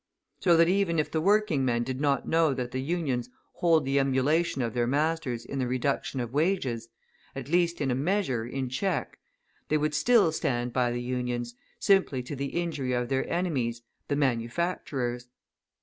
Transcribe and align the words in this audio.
So 0.39 0.57
that 0.57 0.67
even 0.67 0.97
if 0.97 1.11
the 1.11 1.21
working 1.21 1.63
men 1.63 1.83
did 1.83 2.01
not 2.01 2.27
know 2.27 2.55
that 2.55 2.71
the 2.71 2.81
Unions 2.81 3.29
hold 3.53 3.85
the 3.85 3.99
emulation 3.99 4.63
of 4.63 4.73
their 4.73 4.87
masters 4.87 5.45
in 5.45 5.59
the 5.59 5.67
reduction 5.67 6.19
of 6.19 6.33
wages, 6.33 6.87
at 7.35 7.49
least 7.49 7.79
in 7.79 7.91
a 7.91 7.93
measure, 7.93 8.43
in 8.43 8.67
check, 8.67 9.19
they 9.69 9.77
would 9.77 9.93
still 9.93 10.31
stand 10.31 10.73
by 10.73 10.91
the 10.91 11.03
Unions, 11.03 11.53
simply 11.77 12.23
to 12.23 12.35
the 12.35 12.59
injury 12.59 12.93
of 12.93 13.09
their 13.09 13.29
enemies, 13.31 13.83
the 14.07 14.15
manufacturers. 14.15 15.27